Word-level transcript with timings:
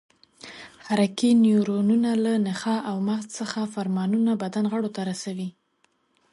حرکي 0.85 1.29
نیورونونه 1.43 2.11
له 2.23 2.33
نخاع 2.47 2.79
او 2.89 2.97
مغز 3.07 3.27
څخه 3.39 3.59
فرمانونه 3.73 4.31
بدن 4.43 4.65
غړو 4.73 4.89
ته 4.95 5.01
رسوي. 5.11 5.49